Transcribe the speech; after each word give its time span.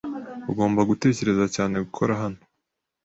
Ugomba 0.51 0.81
gutekereza 0.89 1.45
cyane 1.55 1.73
gukora 1.85 2.13
hano. 2.21 2.39